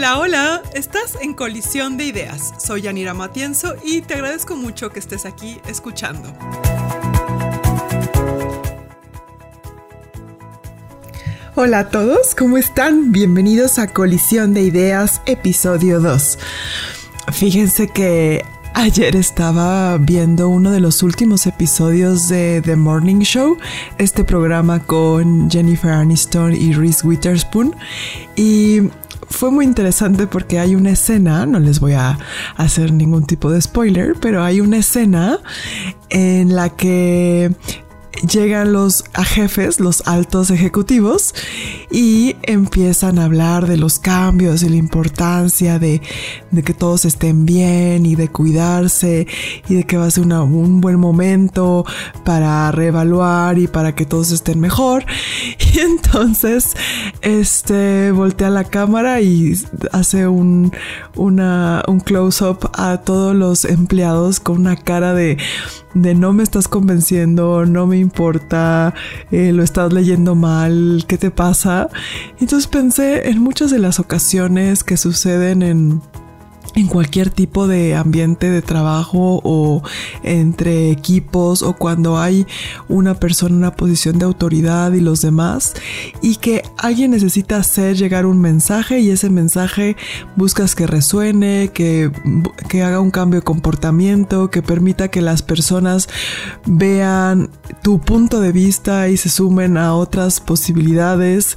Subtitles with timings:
[0.00, 2.54] Hola, hola, estás en Colisión de Ideas.
[2.56, 6.32] Soy Yanira Matienzo y te agradezco mucho que estés aquí escuchando.
[11.54, 13.12] Hola a todos, ¿cómo están?
[13.12, 16.38] Bienvenidos a Colisión de Ideas, episodio 2.
[17.34, 23.58] Fíjense que Ayer estaba viendo uno de los últimos episodios de The Morning Show,
[23.98, 27.74] este programa con Jennifer Aniston y Reese Witherspoon,
[28.36, 28.82] y
[29.30, 32.18] fue muy interesante porque hay una escena, no les voy a
[32.56, 35.38] hacer ningún tipo de spoiler, pero hay una escena
[36.10, 37.52] en la que
[38.28, 41.34] llegan los jefes, los altos ejecutivos,
[41.90, 46.00] y empiezan a hablar de los cambios y la importancia de,
[46.64, 49.26] que todos estén bien y de cuidarse
[49.68, 51.84] y de que va a ser un buen momento
[52.24, 55.04] para reevaluar y para que todos estén mejor.
[55.72, 56.74] Y entonces,
[57.22, 59.54] este, voltea la cámara y
[59.92, 60.72] hace un
[62.04, 65.38] close-up a todos los empleados con una cara de
[65.94, 68.94] de no me estás convenciendo, no me importa,
[69.30, 71.88] eh, lo estás leyendo mal, ¿qué te pasa?
[72.40, 76.02] Entonces pensé en muchas de las ocasiones que suceden en
[76.74, 79.82] en cualquier tipo de ambiente de trabajo o
[80.22, 82.46] entre equipos o cuando hay
[82.88, 85.74] una persona en una posición de autoridad y los demás
[86.22, 89.96] y que alguien necesita hacer llegar un mensaje y ese mensaje
[90.36, 92.10] buscas que resuene, que,
[92.68, 96.08] que haga un cambio de comportamiento, que permita que las personas
[96.66, 97.50] vean
[97.82, 101.56] tu punto de vista y se sumen a otras posibilidades.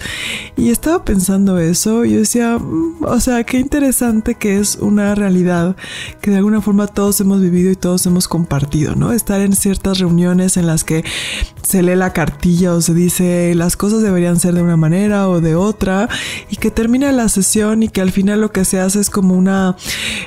[0.57, 5.02] Y estaba pensando eso y yo decía, mm, o sea, qué interesante que es una
[5.15, 5.75] realidad
[6.21, 9.11] que de alguna forma todos hemos vivido y todos hemos compartido, ¿no?
[9.11, 11.03] Estar en ciertas reuniones en las que
[11.61, 15.41] se lee la cartilla o se dice las cosas deberían ser de una manera o
[15.41, 16.09] de otra
[16.49, 19.35] y que termina la sesión y que al final lo que se hace es como
[19.35, 19.75] una,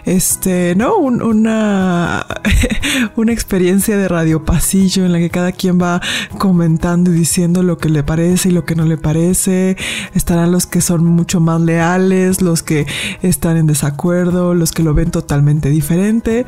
[0.05, 0.97] este, ¿no?
[0.97, 2.27] una,
[3.17, 6.01] una experiencia de radio pasillo en la que cada quien va
[6.39, 9.77] comentando y diciendo lo que le parece y lo que no le parece.
[10.15, 12.87] Estarán los que son mucho más leales, los que
[13.23, 16.47] están en desacuerdo, que lo ven totalmente diferente.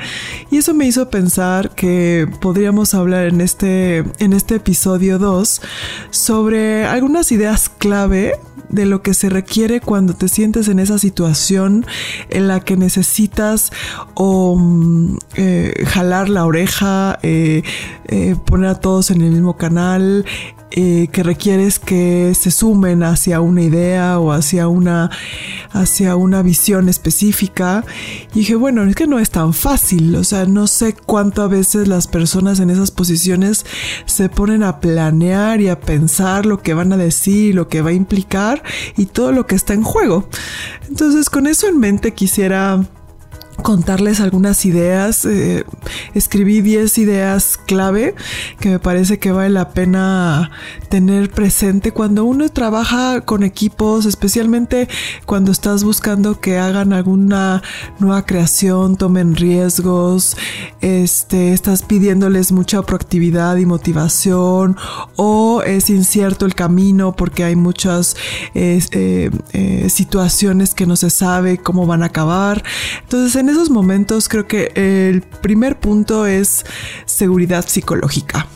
[0.51, 5.63] Y eso me hizo pensar que podríamos hablar en este, en este episodio 2
[6.11, 8.35] sobre algunas ideas clave
[8.69, 11.87] de lo que se requiere cuando te sientes en esa situación
[12.29, 13.73] en la que necesitas
[14.15, 17.63] o mm, eh, jalar la oreja, eh,
[18.07, 20.25] eh, poner a todos en el mismo canal,
[20.71, 25.11] eh, que requieres que se sumen hacia una idea o hacia una,
[25.71, 27.85] hacia una visión específica.
[28.35, 31.89] Y dije, bueno, es que no es tan fácil, o sea, no sé cuántas veces
[31.89, 33.65] las personas en esas posiciones
[34.05, 37.91] se ponen a planear y a pensar lo que van a decir, lo que va
[37.91, 38.63] a implicar
[38.97, 40.29] y todo lo que está en juego.
[40.89, 42.85] Entonces, con eso en mente quisiera
[43.63, 45.25] contarles algunas ideas.
[45.25, 45.65] Eh,
[46.15, 48.15] escribí 10 ideas clave
[48.61, 50.51] que me parece que vale la pena
[50.89, 54.89] tener presente cuando uno trabaja con equipos, especialmente
[55.27, 57.63] cuando estás buscando que hagan alguna
[57.99, 60.37] nueva creación, tomen riesgos,
[60.81, 64.77] este, estás pidiéndoles mucha proactividad y motivación
[65.17, 68.17] o es incierto el camino porque hay muchas
[68.55, 68.81] eh,
[69.53, 72.63] eh, situaciones que no se sabe cómo van a acabar.
[73.03, 76.65] Entonces en esos momentos creo que el primer punto es
[77.07, 78.47] seguridad psicológica.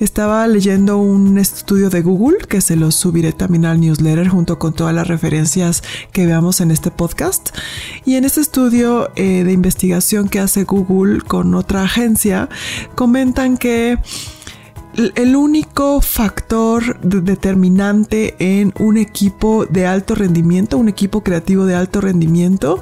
[0.00, 4.72] Estaba leyendo un estudio de Google que se lo subiré también al newsletter junto con
[4.72, 5.82] todas las referencias
[6.12, 7.50] que veamos en este podcast.
[8.04, 12.48] Y en este estudio eh, de investigación que hace Google con otra agencia,
[12.94, 13.98] comentan que
[14.94, 22.00] el único factor determinante en un equipo de alto rendimiento, un equipo creativo de alto
[22.00, 22.80] rendimiento,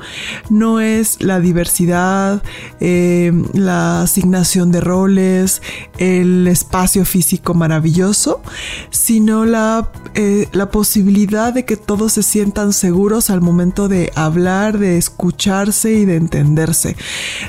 [0.48, 2.42] no es la diversidad,
[2.80, 5.62] eh, la asignación de roles,
[5.98, 8.42] el espacio físico maravilloso,
[8.90, 14.78] sino la, eh, la posibilidad de que todos se sientan seguros al momento de hablar,
[14.78, 16.96] de escucharse y de entenderse.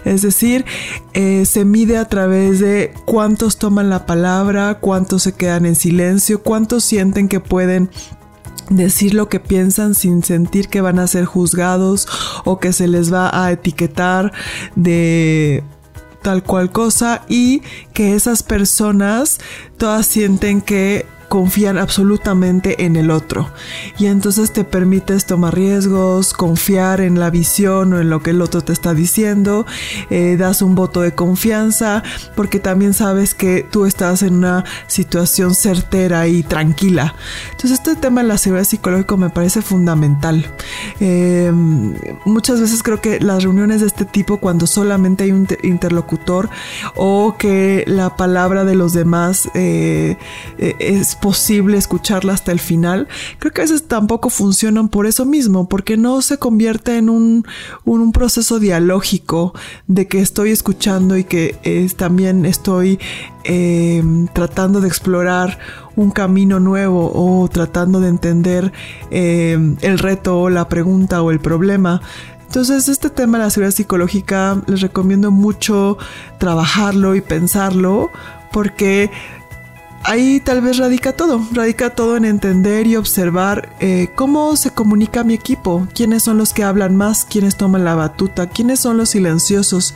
[0.05, 0.65] Es decir,
[1.13, 6.41] eh, se mide a través de cuántos toman la palabra, cuántos se quedan en silencio,
[6.41, 7.89] cuántos sienten que pueden
[8.69, 12.07] decir lo que piensan sin sentir que van a ser juzgados
[12.45, 14.31] o que se les va a etiquetar
[14.75, 15.63] de
[16.21, 17.61] tal cual cosa y
[17.93, 19.39] que esas personas
[19.77, 23.51] todas sienten que confían absolutamente en el otro.
[23.97, 28.41] Y entonces te permites tomar riesgos, confiar en la visión o en lo que el
[28.41, 29.65] otro te está diciendo,
[30.09, 32.03] eh, das un voto de confianza,
[32.35, 37.15] porque también sabes que tú estás en una situación certera y tranquila.
[37.51, 40.45] Entonces este tema de la seguridad psicológica me parece fundamental.
[40.99, 41.49] Eh,
[42.25, 46.49] muchas veces creo que las reuniones de este tipo, cuando solamente hay un interlocutor
[46.95, 50.17] o que la palabra de los demás eh,
[50.57, 53.07] eh, es posible escucharla hasta el final,
[53.39, 57.45] creo que a veces tampoco funcionan por eso mismo, porque no se convierte en un,
[57.85, 59.53] un, proceso dialógico
[59.87, 61.55] de que estoy escuchando y que
[61.95, 62.99] también estoy
[64.33, 65.59] tratando de explorar
[65.95, 68.71] un camino nuevo o tratando de entender
[69.09, 72.01] eh, el reto o la pregunta o el problema.
[72.45, 75.97] Entonces, este tema de la seguridad psicológica les recomiendo mucho
[76.37, 78.09] trabajarlo y pensarlo
[78.51, 79.09] porque
[80.03, 85.23] ahí tal vez radica todo, radica todo en entender y observar eh, cómo se comunica
[85.23, 89.09] mi equipo, quiénes son los que hablan más, quiénes toman la batuta, quiénes son los
[89.09, 89.93] silenciosos.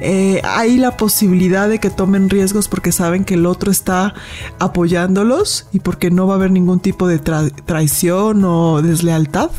[0.00, 4.14] Eh, hay la posibilidad de que tomen riesgos porque saben que el otro está
[4.58, 9.50] apoyándolos y porque no va a haber ningún tipo de traición o deslealtad.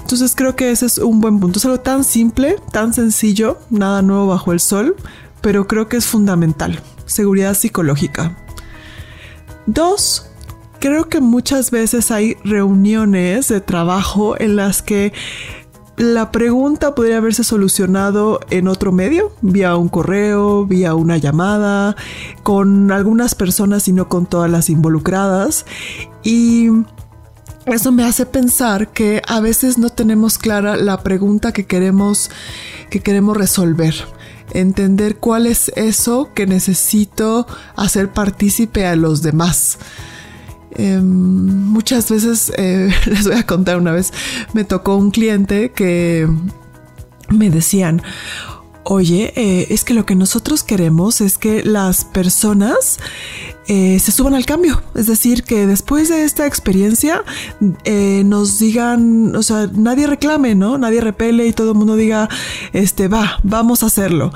[0.00, 1.58] Entonces creo que ese es un buen punto.
[1.58, 4.96] Es algo tan simple, tan sencillo, nada nuevo bajo el sol,
[5.40, 6.80] pero creo que es fundamental.
[7.04, 8.34] Seguridad psicológica.
[9.68, 10.24] Dos,
[10.80, 15.12] creo que muchas veces hay reuniones de trabajo en las que
[15.98, 21.96] la pregunta podría haberse solucionado en otro medio, vía un correo, vía una llamada,
[22.42, 25.66] con algunas personas y no con todas las involucradas.
[26.22, 26.70] Y
[27.66, 32.30] eso me hace pensar que a veces no tenemos clara la pregunta que queremos,
[32.88, 33.94] que queremos resolver
[34.52, 37.46] entender cuál es eso que necesito
[37.76, 39.78] hacer partícipe a los demás.
[40.72, 44.12] Em, muchas veces, eh, les voy a contar una vez,
[44.52, 46.28] me tocó un cliente que
[47.30, 48.02] me decían,
[48.90, 52.98] oye, eh, es que lo que nosotros queremos es que las personas
[53.66, 54.82] eh, se suban al cambio.
[54.94, 57.22] Es decir, que después de esta experiencia
[57.84, 60.78] eh, nos digan, o sea, nadie reclame, ¿no?
[60.78, 62.30] Nadie repele y todo el mundo diga,
[62.72, 64.32] este, va, vamos a hacerlo.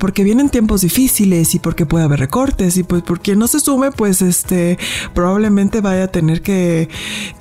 [0.00, 3.60] porque vienen tiempos difíciles y porque puede haber recortes y pues por quien no se
[3.60, 4.78] sume, pues este,
[5.12, 6.88] probablemente vaya a tener que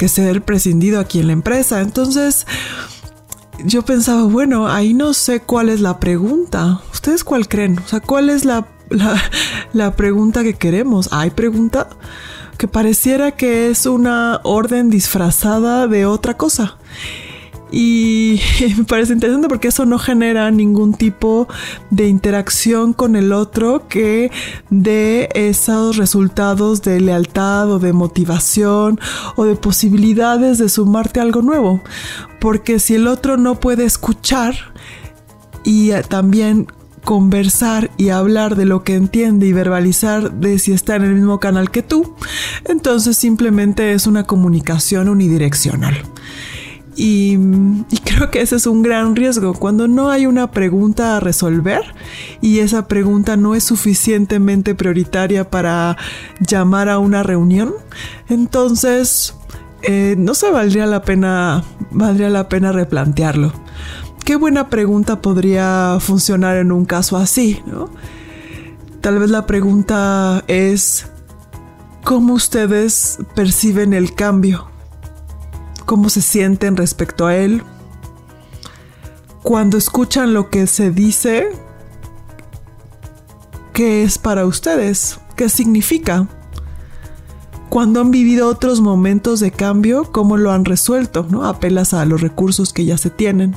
[0.08, 1.80] ser prescindido aquí en la empresa.
[1.80, 2.46] Entonces,
[3.60, 6.82] yo pensaba, bueno, ahí no sé cuál es la pregunta.
[6.92, 7.80] ¿Ustedes cuál creen?
[7.80, 8.68] O sea, ¿cuál es la,
[9.74, 11.10] la, pregunta que queremos?
[11.12, 11.90] ¿Hay pregunta?
[12.58, 16.78] Que pareciera que es una orden disfrazada de otra cosa.
[17.76, 18.40] Y
[18.78, 21.48] me parece interesante porque eso no genera ningún tipo
[21.90, 24.32] de interacción con el otro que
[24.70, 29.00] dé esos resultados de lealtad o de motivación
[29.36, 31.82] o de posibilidades de sumarte a algo nuevo.
[32.40, 34.54] Porque si el otro no puede escuchar
[35.64, 36.68] y eh, también
[37.04, 41.40] conversar y hablar de lo que entiende y verbalizar de si está en el mismo
[41.40, 42.16] canal que tú,
[42.66, 46.04] entonces simplemente es una comunicación unidireccional.
[46.96, 47.38] Y,
[48.04, 49.54] creo que ese es un gran riesgo.
[49.54, 51.82] Cuando no hay una pregunta a resolver
[52.42, 55.98] y esa pregunta no es suficientemente prioritaria para
[56.40, 57.74] llamar a una reunión,
[58.30, 59.36] entonces
[59.82, 63.52] eh, no se valdría la pena, valdría la pena replantearlo.
[64.24, 67.90] Qué buena pregunta podría funcionar en un caso así, ¿no?
[69.02, 71.08] Tal vez la pregunta es
[72.04, 74.73] ¿cómo ustedes perciben el cambio?
[75.86, 77.64] Cómo se sienten respecto a él.
[79.42, 81.50] Cuando escuchan lo que se dice,
[83.74, 85.20] ¿qué es para ustedes?
[85.36, 86.28] ¿Qué significa?
[87.70, 91.26] Cuando han vivido otros momentos de cambio, ¿cómo lo han resuelto?
[91.30, 91.46] ¿no?
[91.46, 93.56] Apelas a los recursos que ya se tienen.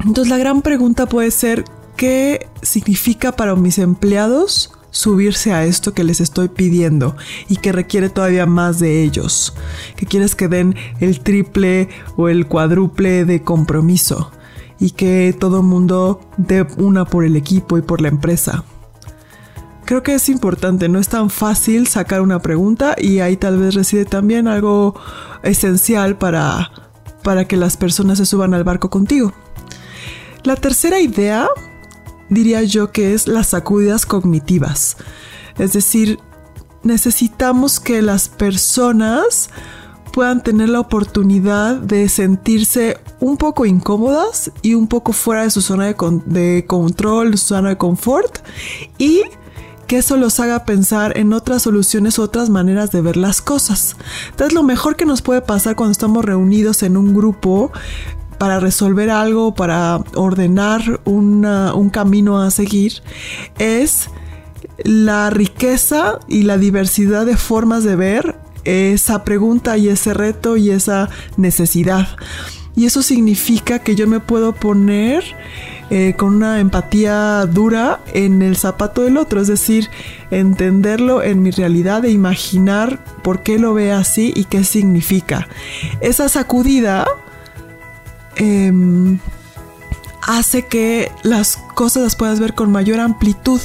[0.00, 1.64] Entonces la gran pregunta puede ser,
[1.96, 7.16] ¿qué significa para mis empleados subirse a esto que les estoy pidiendo
[7.48, 9.54] y que requiere todavía más de ellos,
[9.96, 14.30] que quieres que den el triple o el cuádruple de compromiso
[14.78, 18.64] y que todo mundo dé una por el equipo y por la empresa.
[19.84, 23.74] Creo que es importante, no es tan fácil sacar una pregunta y ahí tal vez
[23.74, 24.98] reside también algo
[25.44, 26.72] esencial para,
[27.22, 29.32] para que las personas se suban al barco contigo.
[30.42, 31.48] La tercera idea
[32.28, 34.96] diría yo que es las sacudidas cognitivas.
[35.58, 36.18] Es decir,
[36.82, 39.50] necesitamos que las personas
[40.12, 45.60] puedan tener la oportunidad de sentirse un poco incómodas y un poco fuera de su
[45.60, 48.38] zona de, control, su zona de confort
[48.96, 49.24] y
[49.86, 53.96] que eso los haga pensar en otras soluciones, otras maneras de ver las cosas.
[54.30, 57.70] Entonces lo mejor que nos puede pasar cuando estamos reunidos en un grupo
[58.38, 63.02] para resolver algo, para ordenar un camino a seguir,
[63.58, 64.10] es
[64.84, 70.70] la riqueza y la diversidad de formas de ver esa pregunta y ese reto y
[70.70, 72.08] esa necesidad.
[72.74, 75.24] Y eso significa que yo me puedo poner
[75.88, 79.88] eh, con una empatía dura en el zapato del otro, es decir,
[80.30, 85.48] entenderlo en mi realidad e imaginar por qué lo ve así y qué significa.
[86.00, 87.06] Esa sacudida
[88.36, 89.18] em,
[90.22, 93.60] hace que las cosas las puedas ver con mayor amplitud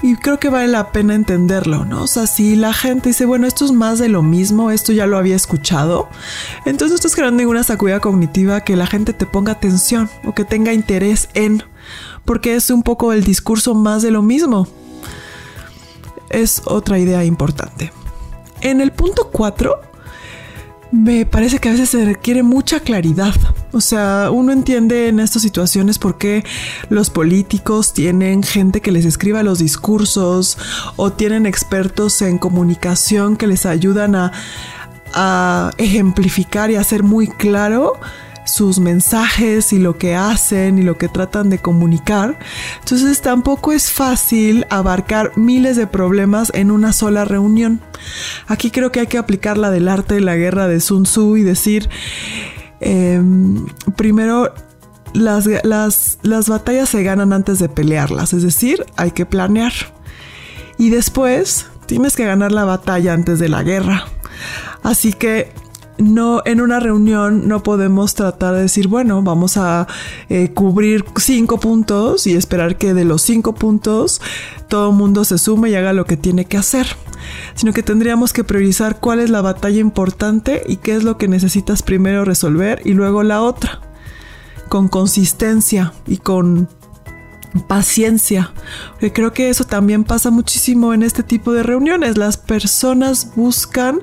[0.00, 2.04] y creo que vale la pena entenderlo, ¿no?
[2.04, 5.06] O sea, si la gente dice, bueno, esto es más de lo mismo, esto ya
[5.06, 6.08] lo había escuchado,
[6.64, 10.44] entonces no estás creando ninguna sacudida cognitiva que la gente te ponga atención o que
[10.44, 11.64] tenga interés en,
[12.24, 14.68] porque es un poco el discurso más de lo mismo.
[16.30, 17.90] Es otra idea importante.
[18.60, 19.80] En el punto 4
[20.92, 23.34] me parece que a veces se requiere mucha claridad.
[23.72, 26.44] O sea, uno entiende en estas situaciones por qué
[26.88, 30.56] los políticos tienen gente que les escriba los discursos
[30.96, 34.32] o tienen expertos en comunicación que les ayudan a,
[35.12, 37.94] a ejemplificar y hacer muy claro
[38.48, 42.38] sus mensajes y lo que hacen y lo que tratan de comunicar.
[42.80, 47.80] Entonces tampoco es fácil abarcar miles de problemas en una sola reunión.
[48.46, 51.36] Aquí creo que hay que aplicar la del arte de la guerra de Sun Tzu
[51.36, 51.88] y decir,
[52.80, 53.66] em,
[53.96, 54.52] primero,
[55.12, 59.72] las, las, las batallas se ganan antes de pelearlas, es decir, hay que planear.
[60.78, 64.04] Y después tienes que ganar la batalla antes de la guerra.
[64.82, 65.52] Así que
[65.98, 69.86] no en una reunión no podemos tratar de decir, bueno, vamos a
[70.28, 74.20] eh, cubrir cinco puntos y esperar que de los cinco puntos
[74.68, 76.86] todo el mundo se sume y haga lo que tiene que hacer,
[77.54, 81.28] sino que tendríamos que priorizar cuál es la batalla importante y qué es lo que
[81.28, 83.80] necesitas primero resolver y luego la otra,
[84.68, 86.68] con consistencia y con
[87.66, 88.52] paciencia.
[88.92, 92.16] Porque creo que eso también pasa muchísimo en este tipo de reuniones.
[92.16, 94.02] Las personas buscan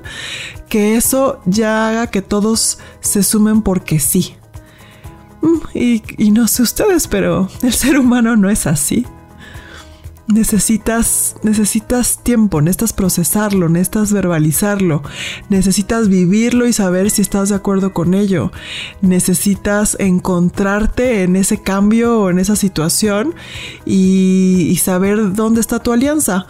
[0.68, 4.34] que eso ya haga que todos se sumen porque sí.
[5.42, 5.78] Mm,
[6.18, 9.06] y, no sé ustedes, pero el ser humano no es así
[10.28, 15.02] necesitas, necesitas tiempo, necesitas procesarlo, necesitas verbalizarlo,
[15.48, 18.50] necesitas vivirlo y saber si estás de acuerdo con ello.
[19.02, 23.34] Necesitas encontrarte en ese cambio o en esa situación
[23.84, 26.46] y saber dónde está tu alianza.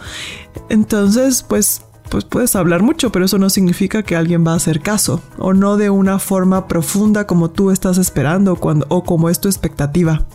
[0.69, 4.81] Entonces, pues pues puedes hablar mucho, pero eso no significa que alguien va a hacer
[4.81, 8.57] caso, o no de una forma profunda como tú estás esperando
[8.89, 10.25] o como es tu expectativa.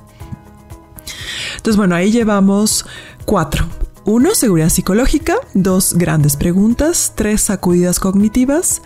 [1.57, 2.87] Entonces, bueno, ahí llevamos
[3.25, 3.67] cuatro.
[4.05, 5.37] Uno, seguridad psicológica.
[5.55, 7.13] Dos, grandes preguntas.
[7.15, 8.83] Tres, sacudidas cognitivas.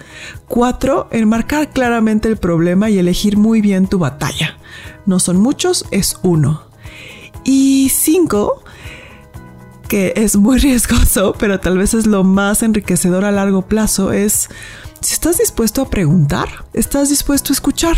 [0.47, 4.59] Cuatro, enmarcar claramente el problema y elegir muy bien tu batalla.
[5.07, 6.65] No son muchos, es uno.
[7.45, 8.63] Y cinco,
[9.89, 14.49] que es muy riesgoso, pero tal vez es lo más enriquecedor a largo plazo, es
[15.01, 17.97] si estás dispuesto a preguntar, estás dispuesto a escuchar.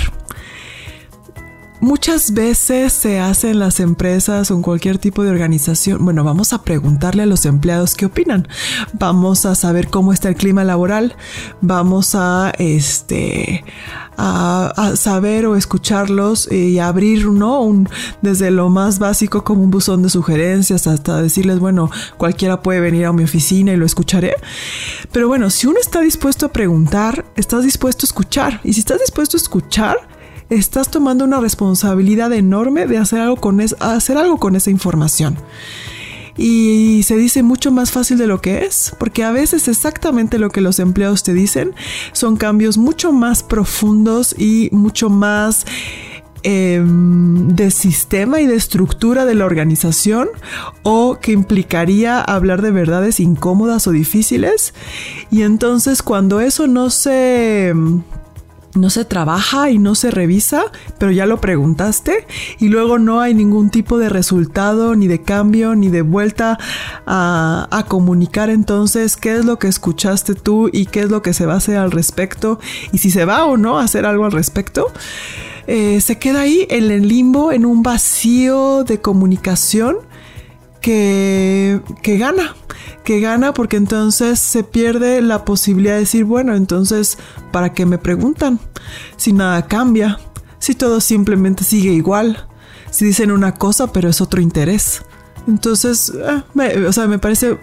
[1.80, 6.52] Muchas veces se hace en las empresas o en cualquier tipo de organización, bueno, vamos
[6.52, 8.48] a preguntarle a los empleados qué opinan,
[8.94, 11.14] vamos a saber cómo está el clima laboral,
[11.60, 13.64] vamos a este
[14.16, 17.60] a, saber o escucharlos y abrir, ¿no?
[17.60, 17.88] Un,
[18.22, 23.06] desde lo más básico como un buzón de sugerencias hasta decirles, bueno, cualquiera puede venir
[23.06, 24.34] a mi oficina y lo escucharé.
[25.12, 28.60] Pero bueno, si uno está dispuesto a preguntar, estás dispuesto a escuchar.
[28.64, 30.17] Y si estás dispuesto a escuchar,
[30.50, 35.36] estás tomando una responsabilidad enorme de hacer algo con, esa información.
[36.36, 40.50] Y se dice mucho más fácil de lo que es, porque a veces exactamente lo
[40.50, 41.74] que los empleados te dicen
[42.12, 45.66] son cambios mucho más profundos y mucho más
[46.44, 50.28] em, de sistema y de estructura de la organización
[50.84, 54.74] o que implicaría hablar de verdades incómodas o difíciles.
[55.32, 57.74] Y entonces cuando eso no se
[58.78, 60.64] no se trabaja y no se revisa,
[60.98, 62.26] pero ya lo preguntaste
[62.58, 66.58] y luego no hay ningún tipo de resultado, ni de cambio, ni de vuelta
[67.06, 71.46] a, comunicar entonces qué es lo que escuchaste tú y qué es lo que se
[71.46, 72.58] va a hacer al respecto
[72.92, 74.92] y si se va o no a hacer algo al respecto.
[75.66, 80.07] Eh, se queda ahí en el limbo, en un vacío de comunicación
[80.80, 82.54] que, que gana,
[83.04, 87.18] que gana porque entonces se pierde la posibilidad de decir, bueno, entonces,
[87.52, 88.60] ¿para qué me preguntan?
[89.16, 90.18] Si nada cambia,
[90.58, 92.46] si todo simplemente sigue igual,
[92.90, 95.02] si dicen una cosa pero es otro interés.
[95.48, 96.44] Entonces, ah,
[96.86, 97.56] o sea, me parece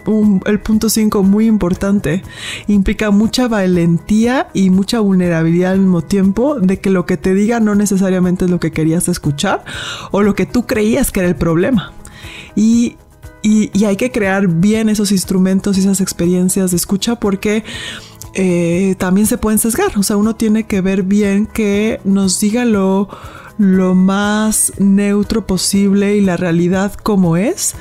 [0.45, 2.23] el punto 5 muy importante.
[2.67, 7.59] Implica mucha valentía y mucha vulnerabilidad al mismo tiempo de que lo que te diga
[7.59, 9.63] no necesariamente es lo que querías escuchar
[10.09, 11.93] o lo que tú creías que era el problema.
[12.55, 12.97] Y,
[13.45, 17.63] y, hay que crear bien esos instrumentos y esas experiencias de escucha porque
[18.33, 19.95] eh, también se pueden sesgar.
[19.97, 23.07] O sea, uno tiene que ver bien que nos diga lo
[23.57, 27.75] lo más neutro posible y la realidad como es.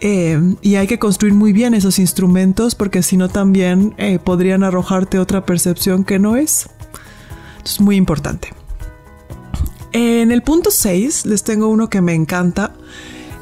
[0.00, 4.62] Eh, y hay que construir muy bien esos instrumentos porque si no también eh, podrían
[4.62, 6.68] arrojarte otra percepción que no es.
[7.64, 8.52] Es muy importante.
[9.92, 12.72] En el punto 6 les tengo uno que me encanta.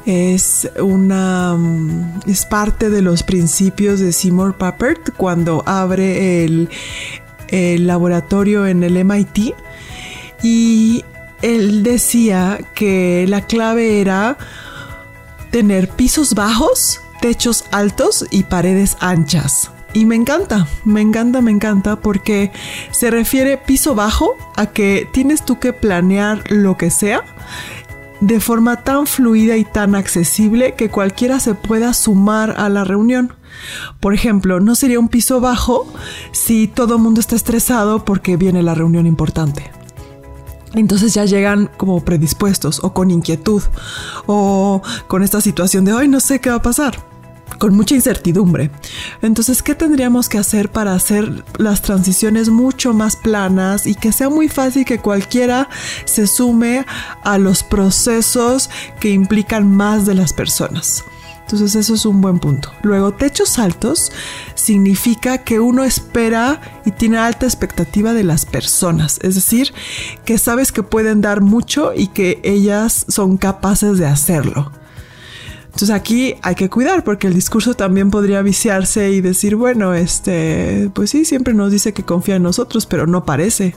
[0.05, 6.69] Es una mm, es parte de los principios de Seymour Papert cuando abre el,
[7.49, 9.53] el laboratorio en el MIT
[10.43, 11.03] y
[11.41, 14.37] él decía que la clave era
[15.51, 19.71] tener pisos bajos, techos altos y paredes anchas.
[19.93, 22.51] Y me encanta, me encanta, me encanta porque
[22.91, 27.25] se refiere piso bajo a que tienes tú que planear lo que sea
[28.21, 33.33] de forma tan fluida y tan accesible que cualquiera se pueda sumar a la reunión.
[33.99, 35.91] Por ejemplo, no sería un piso bajo
[36.31, 39.71] si todo el mundo está estresado porque viene la reunión importante.
[40.73, 43.61] Entonces ya llegan como predispuestos o con inquietud
[44.25, 46.97] o con esta situación de hoy no sé qué va a pasar,
[47.61, 48.71] con mucha incertidumbre.
[49.21, 54.29] Entonces, ¿qué tendríamos que hacer para hacer las transiciones mucho más planas y que sea
[54.29, 55.69] muy fácil que cualquiera
[56.05, 56.87] se sume
[57.23, 61.05] a los procesos que implican más de las personas?
[61.41, 62.71] Entonces eso es un buen punto.
[62.81, 64.11] Luego, techos altos
[64.55, 69.19] significa que uno espera y tiene alta expectativa de las personas.
[69.21, 69.71] Es decir,
[70.25, 74.80] que sabes que pueden dar mucho y que ellas son capaces de hacerlo.
[75.73, 80.89] Entonces aquí hay que cuidar porque el discurso también podría viciarse y decir, bueno, este,
[80.93, 83.75] pues sí, siempre nos dice que confía en nosotros, pero no parece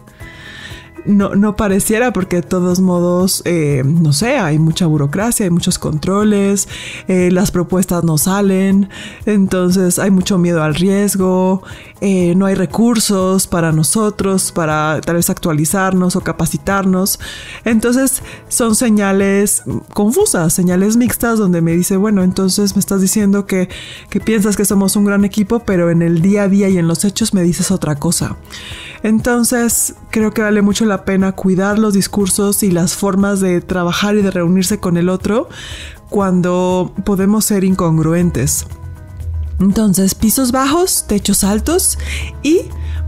[1.06, 5.78] no, no pareciera porque de todos modos, eh, no sé, hay mucha burocracia, hay muchos
[5.78, 6.68] controles,
[7.08, 8.88] eh, las propuestas no salen,
[9.26, 11.62] entonces hay mucho miedo al riesgo,
[12.00, 17.18] eh, no hay recursos para nosotros, para tal vez actualizarnos o capacitarnos.
[17.64, 19.62] Entonces son señales
[19.92, 23.68] confusas, señales mixtas donde me dice, bueno, entonces me estás diciendo que,
[24.10, 26.88] que piensas que somos un gran equipo, pero en el día a día y en
[26.88, 28.36] los hechos me dices otra cosa.
[29.04, 34.16] Entonces creo que vale mucho la pena cuidar los discursos y las formas de trabajar
[34.16, 35.50] y de reunirse con el otro
[36.08, 38.66] cuando podemos ser incongruentes.
[39.60, 41.98] Entonces, pisos bajos, techos altos
[42.42, 42.62] y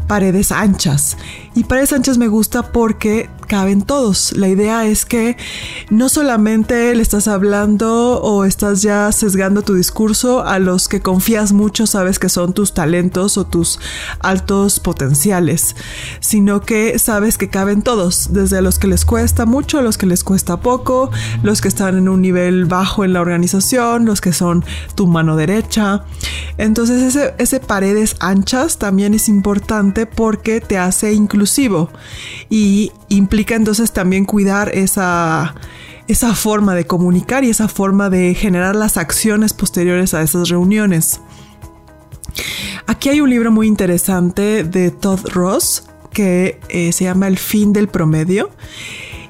[0.07, 1.17] paredes anchas.
[1.55, 4.33] Y paredes anchas me gusta porque caben todos.
[4.33, 5.37] La idea es que
[5.91, 11.53] no solamente le estás hablando o estás ya sesgando tu discurso a los que confías
[11.53, 13.79] mucho, sabes que son tus talentos o tus
[14.21, 15.77] altos potenciales,
[16.21, 20.25] sino que sabes que caben todos, desde los que les cuesta mucho, los que les
[20.25, 21.11] cuesta poco,
[21.43, 25.37] los que están en un nivel bajo en la organización, los que son tu mano
[25.37, 26.05] derecha.
[26.59, 31.91] Entonces ese, ese paredes anchas también es importante porque te hace inclusivo
[32.51, 35.55] y implica entonces también cuidar esa,
[36.09, 41.21] esa forma de comunicar y esa forma de generar las acciones posteriores a esas reuniones.
[42.87, 47.73] Aquí hay un libro muy interesante de Todd Ross que eh, se llama El fin
[47.73, 48.51] del promedio.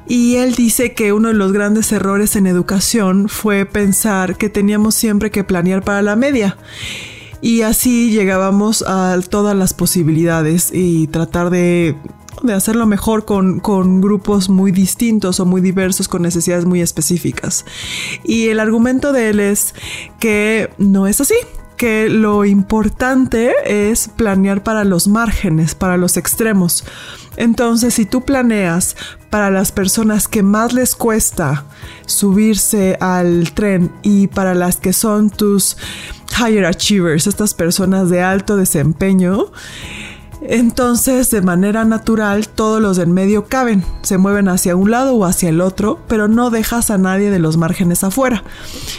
[0.08, 4.94] Y él dice que uno de los grandes errores en educación fue pensar que teníamos
[4.94, 6.56] siempre que planear para la media.
[7.40, 11.96] Y así llegábamos a todas las posibilidades y tratar de
[12.42, 17.64] de hacerlo mejor con, con, grupos muy distintos o muy diversos con necesidades muy específicas.
[18.24, 19.74] Y el argumento de él es
[20.18, 21.34] que no es así,
[21.76, 23.52] que lo importante
[23.90, 26.84] es planear para los márgenes, para los extremos.
[27.36, 28.96] Entonces, si tú planeas
[29.30, 31.64] para las personas que más les cuesta
[32.06, 35.76] subirse al tren y para las que son tus
[36.38, 39.52] higher achievers, estas personas de alto desempeño,
[40.48, 45.24] entonces, de manera natural, todos los del medio caben, se mueven hacia un lado o
[45.24, 48.44] hacia el otro, pero no dejas a nadie de los márgenes afuera.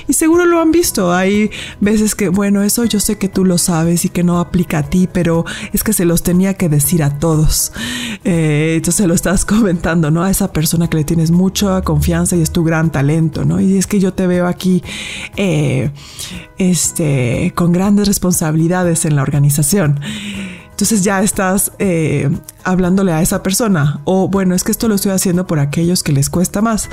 [0.07, 3.57] Y seguro lo han visto, hay veces que, bueno, eso yo sé que tú lo
[3.57, 7.03] sabes y que no aplica a ti, pero es que se los tenía que decir
[7.03, 7.71] a todos.
[8.23, 10.23] Eh, entonces lo estás comentando, ¿no?
[10.23, 13.61] A esa persona que le tienes mucha confianza y es tu gran talento, ¿no?
[13.61, 14.83] Y es que yo te veo aquí,
[15.35, 15.91] eh,
[16.57, 19.99] este, con grandes responsabilidades en la organización.
[20.77, 22.29] Entonces ya estás eh,
[22.63, 23.99] hablándole a esa persona.
[24.03, 26.87] O bueno, es que esto lo estoy haciendo por aquellos que les cuesta más.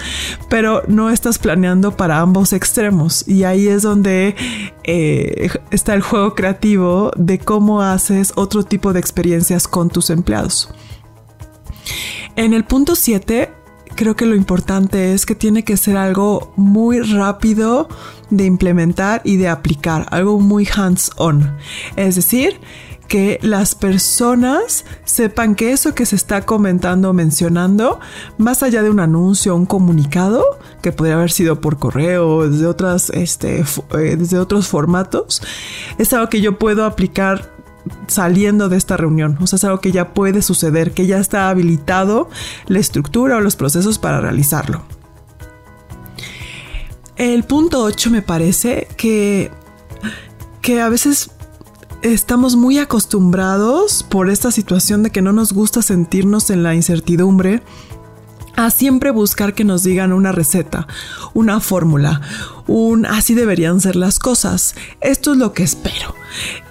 [0.48, 3.28] Pero no estás planeando para ambos extremos.
[3.28, 4.36] Y ahí es donde
[4.84, 10.70] eh, está el juego creativo de cómo haces otro tipo de experiencias con tus empleados.
[12.36, 13.52] En el punto 7
[13.96, 17.88] creo que lo importante es que tiene que ser algo muy rápido
[18.30, 21.54] de implementar y de aplicar, algo muy hands-on.
[21.96, 22.60] Es decir,
[23.08, 28.00] que las personas sepan que eso que se está comentando o mencionando,
[28.38, 30.42] más allá de un anuncio, un comunicado,
[30.82, 35.42] que podría haber sido por correo, desde, otras, este, eh, desde otros formatos,
[35.98, 37.52] es algo que yo puedo aplicar
[38.06, 39.36] saliendo de esta reunión.
[39.40, 42.28] O sea, es algo que ya puede suceder, que ya está habilitado
[42.66, 44.82] la estructura o los procesos para realizarlo.
[47.16, 49.52] El punto 8 me parece que,
[50.60, 51.30] que a veces
[52.04, 57.62] estamos muy acostumbrados por esta situación de que no nos gusta sentirnos en la incertidumbre
[58.56, 60.86] a siempre buscar que nos digan una receta,
[61.32, 62.20] una fórmula,
[62.66, 64.74] un así deberían ser las cosas.
[65.00, 66.14] Esto es lo que espero.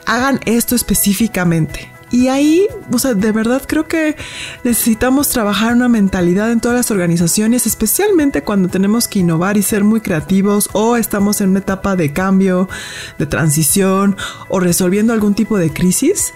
[0.06, 1.93] Hagan esto específicamente.
[2.14, 4.16] Y ahí, o sea, de verdad creo que
[4.64, 9.84] necesitamos trabajar una mentalidad en todas las organizaciones, especialmente cuando tenemos que innovar y ser
[9.84, 12.70] muy creativos o estamos en una etapa de cambio,
[13.18, 14.16] de transición
[14.48, 16.36] o resolviendo algún tipo de crisis,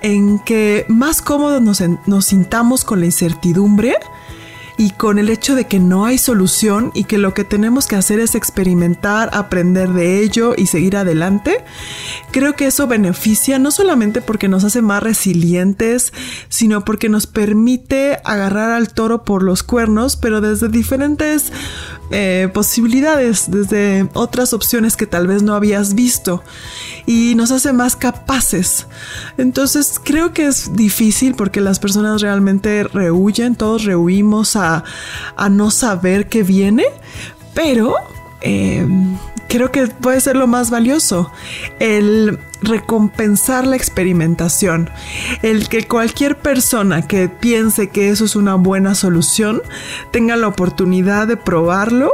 [0.00, 3.94] en que más cómodos nos, nos sintamos con la incertidumbre
[4.76, 7.96] y con el hecho de que no hay solución y que lo que tenemos que
[7.96, 11.64] hacer es experimentar, aprender de ello y seguir adelante,
[12.30, 16.12] creo que eso beneficia no solamente porque nos hace más resilientes,
[16.48, 21.52] sino porque nos permite agarrar al toro por los cuernos, pero desde diferentes
[22.12, 26.44] eh, posibilidades, desde otras opciones que tal vez no habías visto
[27.06, 28.86] y nos hace más capaces.
[29.38, 34.84] Entonces creo que es difícil porque las personas realmente rehuyen, todos rehuimos a,
[35.50, 36.84] no saber qué viene,
[37.54, 37.94] pero
[38.42, 38.86] eh,
[39.52, 41.30] creo que puede ser lo más valioso.
[41.78, 44.88] El recompensar la experimentación.
[45.42, 49.62] El que cualquier persona que piense que eso es una buena solución
[50.10, 52.12] tenga la oportunidad de probarlo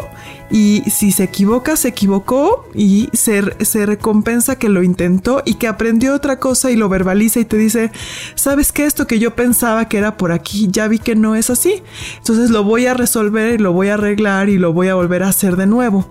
[0.50, 5.68] y si se equivoca, se equivocó y se, se, recompensa que lo intentó y que
[5.68, 7.90] aprendió otra cosa y lo verbaliza y te dice,
[8.34, 8.84] ¿sabes qué?
[8.86, 11.82] Esto que yo pensaba que era por aquí, ya vi que no es así.
[12.16, 15.22] Entonces lo voy a resolver y lo voy a arreglar y lo voy a volver
[15.22, 16.08] a hacer de nuevo.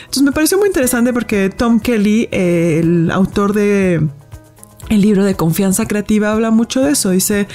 [0.00, 4.08] Entonces me pareció muy interesante porque Tom Kelly, el autor de
[4.90, 7.10] el libro de confianza creativa habla mucho de eso.
[7.10, 7.48] Dice,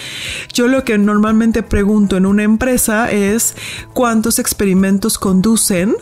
[0.54, 3.56] yo lo que normalmente pregunto en una empresa es
[3.93, 5.95] cuántos experimentos conducen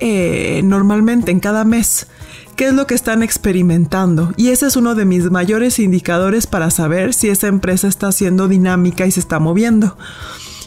[0.00, 2.06] eh, normalmente en cada mes.
[2.56, 4.32] ¿Qué es lo que están experimentando?
[4.36, 8.48] Y ese es uno de mis mayores indicadores para saber si esa empresa está siendo
[8.48, 9.96] dinámica y se está moviendo.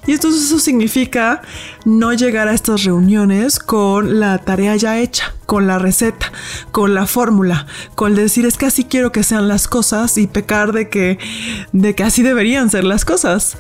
[0.08, 1.42] Y entonces eso significa
[1.86, 6.32] no llegar a estas reuniones con la tarea ya hecha, con la receta,
[6.72, 10.72] con la fórmula, con decir es que así quiero que sean las cosas y pecar
[10.72, 11.20] de que,
[11.72, 13.58] de que así deberían ser las cosas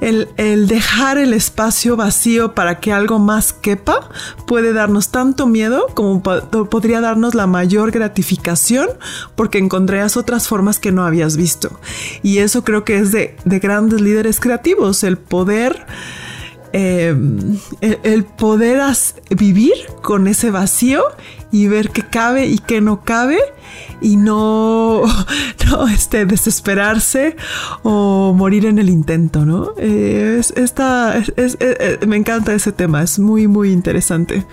[0.00, 4.08] el, dejar el espacio vacío para que algo más quepa
[4.46, 8.88] puede darnos tanto miedo como podría darnos la mayor gratificación
[9.34, 11.78] porque encontrarás otras formas que no habías visto.
[12.22, 15.86] Y eso creo que es de, grandes líderes creativos, el poder...
[16.78, 18.82] Em, el, poder
[19.30, 21.04] vivir con ese vacío
[21.50, 23.38] y ver qué cabe y qué no cabe
[24.02, 25.00] y no,
[25.70, 27.34] no este, desesperarse
[27.82, 29.72] o morir en el intento, ¿no?
[29.78, 31.14] Es, esta,
[32.06, 34.44] me encanta ese tema, es muy, muy interesante.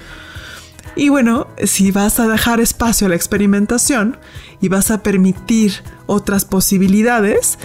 [0.95, 4.15] Y bueno, si vas a dejar espacio a la experimentación
[4.61, 5.73] y vas a permitir
[6.05, 7.57] otras posibilidades,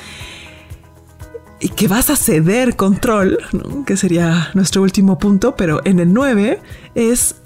[1.60, 3.38] y que vas a ceder control,
[3.86, 6.60] que sería nuestro último punto, pero en el 9
[6.94, 7.36] es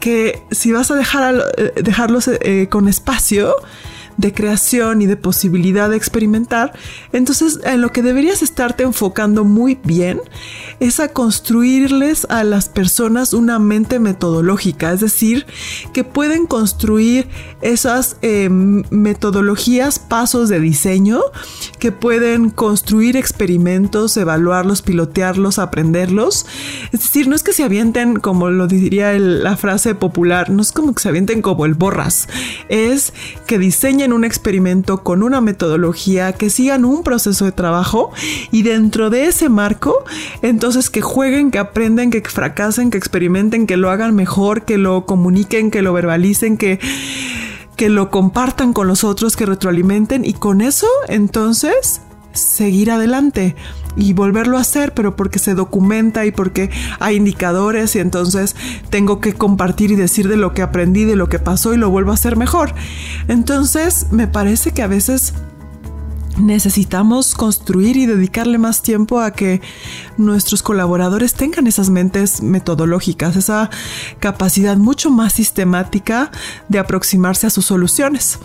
[0.00, 3.54] que si vas a dejar eh, dejarlos eh, con espacio,
[4.16, 6.72] de creación y de posibilidad de experimentar,
[7.12, 10.20] entonces en lo que deberías estarte enfocando muy bien
[10.80, 15.46] es a construirles a las personas una mente metodológica, es decir,
[15.92, 17.28] que pueden construir
[17.60, 21.20] esas eh, metodologías, pasos de diseño,
[21.78, 26.46] que pueden construir experimentos, evaluarlos, pilotearlos, aprenderlos.
[26.92, 30.72] Es decir, no es que se avienten como lo diría la frase popular, no es
[30.72, 32.28] como que se avienten como el borras,
[32.68, 33.12] es
[33.46, 38.10] que diseñen un experimento con una metodología, que sigan un proceso de trabajo
[38.50, 40.04] y dentro de ese marco,
[40.40, 45.04] entonces que jueguen, que aprendan, que fracasen, que experimenten, que lo hagan mejor, que lo
[45.04, 46.80] comuniquen, que lo verbalicen, que
[47.76, 52.00] que lo compartan con los otros, que retroalimenten y con eso entonces
[52.32, 53.56] seguir adelante
[53.96, 58.56] y volverlo a hacer, pero porque se documenta y porque hay indicadores y entonces
[58.90, 61.90] tengo que compartir y decir de lo que aprendí, de lo que pasó y lo
[61.90, 62.74] vuelvo a hacer mejor.
[63.28, 65.34] Entonces me parece que a veces
[66.38, 69.60] necesitamos construir y dedicarle más tiempo a que
[70.16, 73.70] nuestros colaboradores tengan esas mentes metodológicas, esa
[74.18, 76.30] capacidad mucho más sistemática
[76.68, 78.38] de aproximarse a sus soluciones.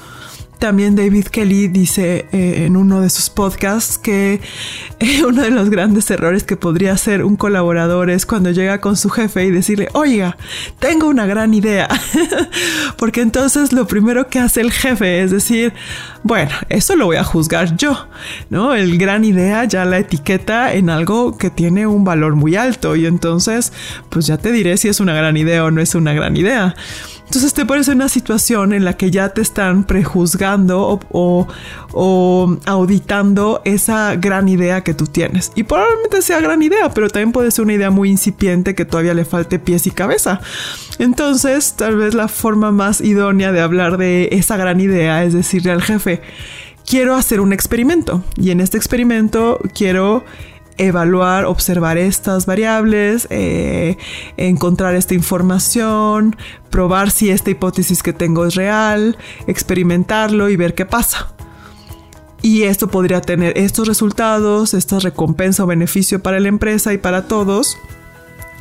[0.60, 4.42] También David Kelly dice eh, en uno de sus podcasts que
[5.00, 8.98] eh, uno de los grandes errores que podría hacer un colaborador es cuando llega con
[8.98, 10.36] su jefe y decirle, oiga,
[10.80, 11.88] tengo una gran idea.
[12.98, 15.74] Porque entonces lo primero que hace el jefe es decir,
[16.28, 18.08] bueno, eso lo voy a juzgar yo,
[18.50, 18.76] ¿no?
[18.76, 23.06] El gran idea ya la etiqueta en algo que tiene un valor muy alto y
[23.06, 23.74] entonces
[24.10, 26.76] pues ya te diré si es una gran idea o no es una gran idea.
[27.28, 31.48] Entonces te pones en una situación en la que ya te están prejuzgando o,
[32.66, 35.52] auditando esa gran idea que tú tienes.
[35.54, 39.14] Y probablemente sea gran idea, pero también puede ser una idea muy incipiente que todavía
[39.14, 40.40] le falte pies y cabeza.
[41.00, 45.72] Entonces, tal vez la forma más idónea de hablar de esa gran idea es decirle
[45.72, 46.17] al jefe,
[46.86, 48.24] quiero hacer un experimento.
[48.36, 50.24] Y en este experimento quiero
[50.78, 53.98] evaluar, observar estas variables, eh,
[54.38, 56.36] encontrar esta información,
[56.70, 61.34] probar si esta hipótesis que tengo es real, experimentarlo y ver qué pasa.
[62.42, 67.28] Y esto podría tener estos resultados, esta recompensa o beneficio para la empresa y para
[67.28, 67.78] todos.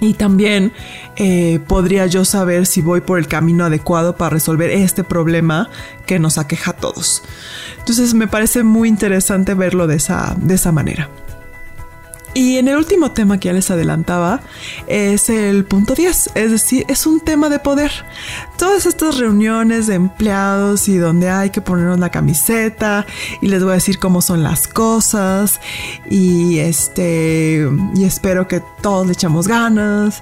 [0.01, 0.73] Y también
[1.17, 5.71] eh, podría yo saber si voy por el camino adecuado para resolver este problema
[6.07, 7.23] que nos aqueja a todos.
[7.79, 11.09] Entonces me parece muy interesante verlo de esa, de esa manera.
[12.37, 14.40] Y en el último tema que ya les adelantaba
[14.88, 17.90] es el punto 10, es decir, es un tema de poder.
[18.59, 23.07] Todas estas reuniones de empleados y donde hay que ponernos la camiseta
[23.40, 25.62] y les voy a decir cómo son las cosas
[26.11, 30.20] y este y espero que todos le echamos ganas.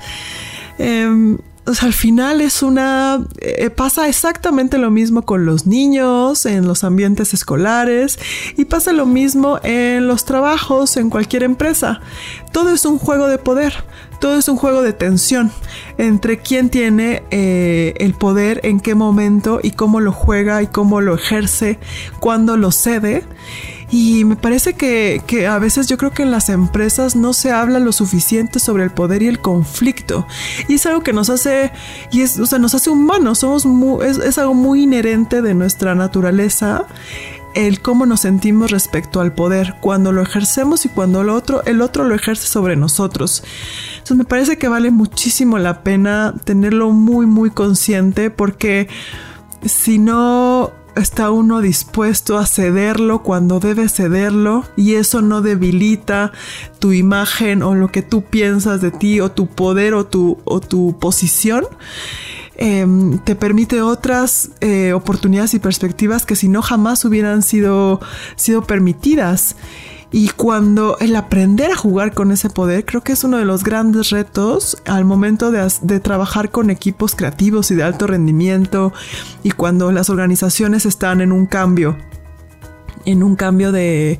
[1.67, 3.25] Al final es una...
[3.39, 8.19] Eh, pasa exactamente lo mismo con los niños, en los ambientes escolares
[8.57, 12.01] y pasa lo mismo en los trabajos, en cualquier empresa.
[12.53, 13.73] Todo es un juego de poder,
[14.21, 15.51] todo es un juego de tensión
[15.97, 21.01] entre quién tiene eh, el poder, en qué momento y cómo lo juega y cómo
[21.01, 21.79] lo ejerce,
[22.21, 23.25] cuándo lo cede.
[23.97, 27.79] Y me parece que, a veces yo creo que en las empresas no se habla
[27.79, 30.27] lo suficiente sobre el poder y el conflicto.
[30.67, 31.71] Y es algo que nos hace,
[32.11, 33.65] y es, o sea, nos hace humanos, somos
[34.05, 36.87] es, algo muy inherente de nuestra naturaleza
[37.55, 41.81] el cómo nos sentimos respecto al poder, cuando lo ejercemos y cuando el otro, el
[41.81, 43.45] otro lo ejerce sobre nosotros.
[43.93, 48.89] Entonces me parece que vale muchísimo la pena tenerlo muy, muy consciente porque
[49.65, 56.33] si no está uno dispuesto a cederlo cuando debe cederlo y eso no debilita
[56.79, 60.61] tu imagen o lo que tú piensas de ti o tu poder o tu, o
[60.61, 61.65] tu posición.
[62.57, 68.01] Em, te permite otras eh, oportunidades y perspectivas que si no jamás hubieran sido,
[68.37, 69.57] sido permitidas.
[70.17, 73.65] Y cuando el aprender a jugar con ese poder, creo que es uno de los
[73.65, 78.93] grandes retos al momento de, trabajar con equipos creativos y de alto rendimiento
[79.43, 81.97] y cuando las organizaciones están en un cambio
[83.05, 84.19] en un cambio de,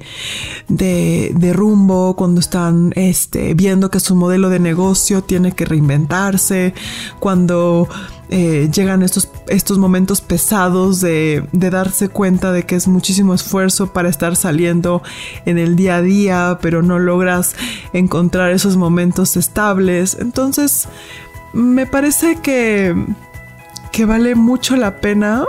[0.69, 6.75] de, rumbo, cuando están este, viendo que su modelo de negocio tiene que reinventarse,
[7.19, 7.89] cuando
[8.31, 13.93] eh, llegan estos, estos momentos pesados de, de, darse cuenta de que es muchísimo esfuerzo
[13.93, 15.03] para estar saliendo
[15.45, 17.55] en el día a día, pero no logras
[17.93, 20.17] encontrar esos momentos estables.
[20.19, 20.89] Entonces,
[21.53, 22.95] me parece que,
[23.93, 25.45] que vale mucho la pena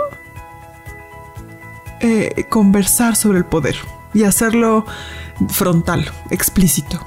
[2.00, 3.76] eh, conversar sobre el poder
[4.14, 4.84] y hacerlo
[5.48, 7.00] frontal, explícito.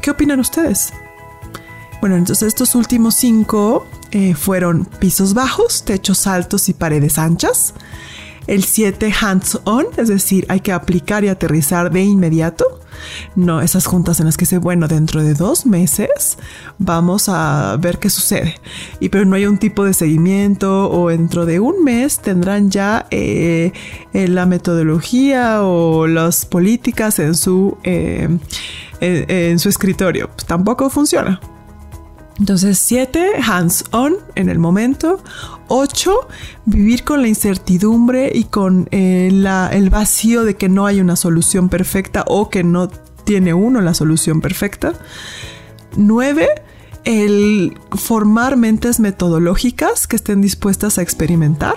[0.00, 0.92] ¿Qué opinan ustedes?
[2.00, 7.74] Bueno, entonces estos últimos cinco eh, fueron pisos bajos, techos altos y paredes anchas.
[8.46, 12.64] El 7 hands-on, es decir, hay que aplicar y aterrizar de inmediato.
[13.34, 16.38] No, esas juntas en las que se, bueno, dentro de dos meses
[16.78, 18.56] vamos a ver qué sucede.
[19.00, 23.06] Y pero no hay un tipo de seguimiento o dentro de un mes tendrán ya
[23.10, 23.72] eh,
[24.12, 28.40] eh, la metodología o las políticas en su, en,
[29.00, 30.28] en su escritorio.
[30.28, 31.40] Pues tampoco funciona.
[32.38, 35.22] Entonces, 7, hands-on en el momento.
[35.68, 36.28] 8,
[36.64, 39.28] vivir con la incertidumbre y con eh,
[39.72, 42.88] el vacío de que no hay una solución perfecta o que no
[43.24, 44.94] tiene uno la solución perfecta.
[45.96, 46.48] 9,
[47.04, 51.74] el formar mentes metodológicas que estén dispuestas a experimentar.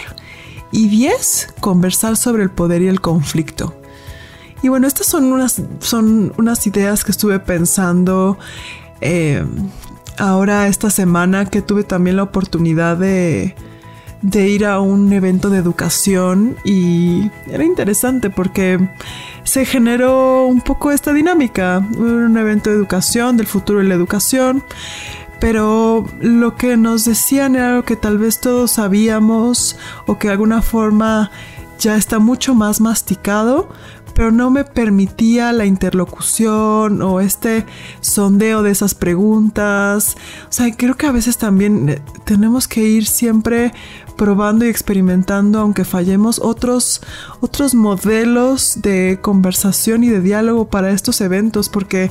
[0.71, 3.79] Y 10, conversar sobre el poder y el conflicto.
[4.61, 8.37] Y bueno, estas son unas, son unas ideas que estuve pensando
[8.99, 9.45] eh,
[10.17, 13.55] ahora esta semana que tuve también la oportunidad de,
[14.33, 18.89] ir a un evento de educación y era interesante porque
[19.43, 24.63] se generó un poco esta dinámica, un evento de educación, del futuro de la educación,
[25.39, 30.33] pero lo que nos decían era lo que tal vez todos sabíamos o que de
[30.33, 31.29] alguna forma
[31.77, 33.69] ya está mucho más masticado,
[34.15, 37.65] pero no me permitía la interlocución o este
[37.99, 40.15] sondeo de esas preguntas.
[40.49, 43.73] O sea, creo que a veces también eh, tenemos que ir siempre
[44.15, 47.01] probando y experimentando, aunque fallemos, otros,
[47.41, 52.09] otros modelos de conversación y de diálogo para estos eventos, porque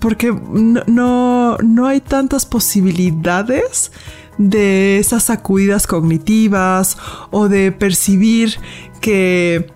[0.00, 3.92] porque no, no, hay tantas posibilidades
[4.38, 6.98] de esas sacudidas cognitivas
[7.30, 8.58] o de percibir
[9.00, 9.72] que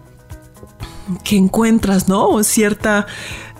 [1.25, 2.42] que encuentras, ¿no?
[2.42, 3.07] Cierta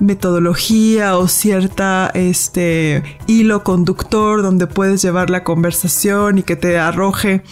[0.01, 7.43] metodología o cierta este hilo conductor donde puedes llevar la conversación y que te arroje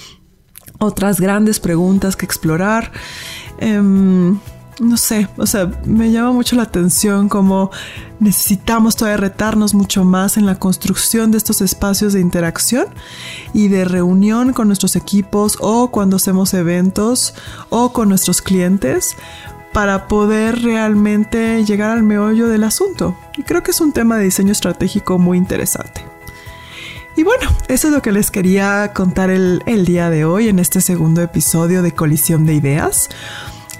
[0.79, 2.93] otras grandes preguntas que explorar.
[3.59, 4.39] Em,
[4.79, 7.71] no sé, o sea, me llama mucho la atención cómo
[8.21, 12.87] necesitamos todavía retarnos mucho más en la construcción de estos espacios de interacción
[13.55, 17.35] y de reunión con nuestros equipos o cuando hacemos eventos
[17.71, 19.17] o con nuestros clientes
[19.77, 23.15] para poder realmente llegar al meollo del asunto.
[23.37, 26.03] Y creo que es un tema de diseño estratégico muy interesante.
[27.15, 30.81] Y bueno, eso es lo que les quería contar el, día de hoy en este
[30.81, 33.11] segundo episodio de Colisión de Ideas.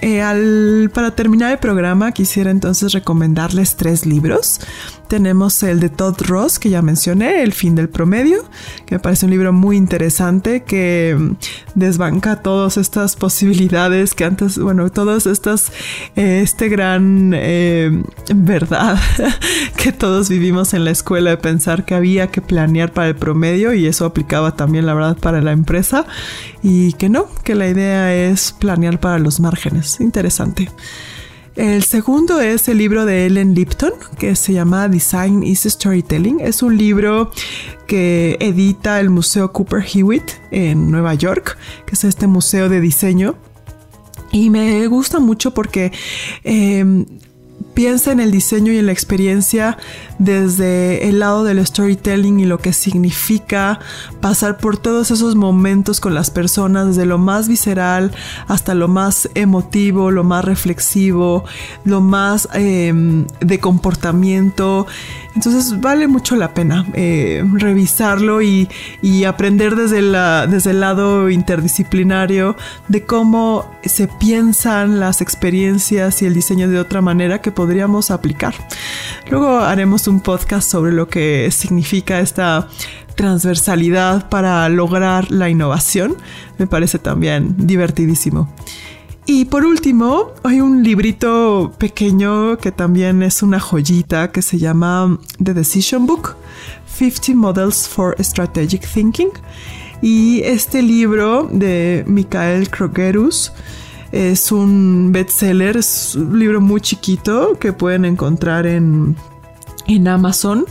[0.01, 4.61] Eh, para terminar el programa quisiera entonces recomendarles tres libros.
[5.07, 8.43] Tenemos el de Todd Ross, que ya mencioné, El fin del promedio,
[8.85, 11.35] que me parece un libro muy interesante que mm,
[11.75, 15.71] desbanca todas estas posibilidades que antes, bueno, todas estas,
[16.15, 18.03] eh, este gran eh,
[18.35, 18.99] verdad
[19.77, 23.73] que todos vivimos en la escuela de pensar que había que planear para el promedio
[23.73, 26.05] y eso aplicaba también, la verdad, para la empresa
[26.61, 29.99] y que no, que la idea es planear para los márgenes.
[30.01, 30.69] Interesante.
[31.57, 36.39] El segundo es el libro de Ellen Lipton, que se llama Design is Storytelling.
[36.39, 37.31] Es un libro
[37.87, 43.33] que edita el Museo Cooper Hewitt en Nueva York, que es este museo de diseño.
[44.31, 45.91] Y me gusta mucho porque
[46.43, 47.05] eh,
[47.77, 49.77] piensa en el diseño y en la experiencia
[50.17, 53.79] desde el lado del storytelling y lo que significa
[54.19, 58.15] pasar por todos esos momentos con las personas, desde lo más visceral
[58.47, 61.45] hasta lo más emotivo, lo más reflexivo,
[61.85, 64.87] lo más em, de comportamiento.
[65.35, 68.67] Entonces vale mucho la pena eh, revisarlo y,
[69.27, 72.55] aprender desde, la, desde el lado interdisciplinario
[72.87, 78.55] de cómo se piensan las experiencias y el diseño de otra manera que podríamos aplicar.
[79.29, 82.67] Luego haremos un podcast sobre lo que significa esta
[83.15, 86.15] transversalidad para lograr la innovación.
[86.57, 88.49] Me parece también divertidísimo.
[89.29, 95.19] Y por último, hay un librito pequeño que también es una joyita que se llama
[95.43, 96.37] The Decision Book,
[96.95, 99.31] 50 Models for Strategic Thinking.
[100.01, 103.51] Y este libro de Michael Krogerus
[104.13, 109.17] es un bestseller, es un libro muy chiquito que pueden encontrar en,
[109.87, 110.65] en Amazon.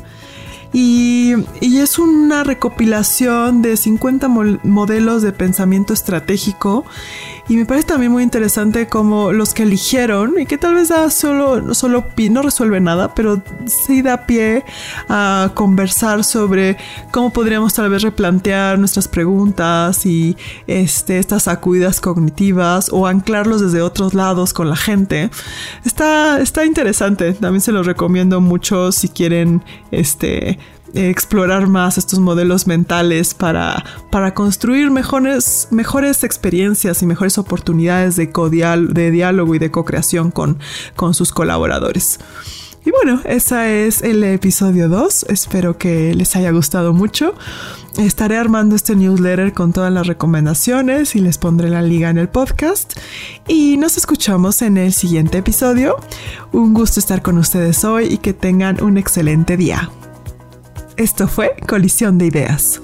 [0.79, 6.85] Y, es una recopilación de 50 modelos de pensamiento estratégico
[7.49, 11.11] y me parece también muy interesante como los que eligieron y que tal vez da
[11.11, 14.65] solo, solo no resuelve nada, pero sí da pie
[15.09, 16.77] a conversar sobre
[17.12, 20.37] cómo podríamos tal vez replantear nuestras preguntas y
[20.67, 25.31] este, estas sacudidas cognitivas o anclarlos desde otros lados con la gente.
[25.85, 29.62] Está, está interesante, también se los recomiendo mucho si quieren
[29.93, 30.59] este,
[30.94, 38.27] explorar más estos modelos mentales para, para construir mejores, mejores experiencias y mejores oportunidades de,
[38.27, 40.59] de diálogo y de co-creación con,
[40.94, 42.18] con sus colaboradores.
[42.87, 45.27] Y bueno, ese es el episodio 2.
[45.29, 47.35] Espero que les haya gustado mucho.
[47.99, 52.29] Estaré armando este newsletter con todas las recomendaciones y les pondré la liga en el
[52.29, 52.92] podcast.
[53.49, 55.96] Y nos escuchamos en el siguiente episodio.
[56.53, 59.90] Un gusto estar con ustedes hoy y que tengan un excelente día.
[60.97, 62.81] Esto fue Colisión de Ideas.